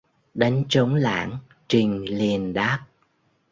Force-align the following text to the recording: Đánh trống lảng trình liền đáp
Đánh 0.33 0.63
trống 0.69 0.95
lảng 0.95 1.37
trình 1.67 2.05
liền 2.09 2.53
đáp 2.53 2.79